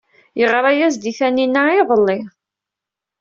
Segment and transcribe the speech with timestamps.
[0.39, 2.19] Yeɣra-as i Taninna iḍelli.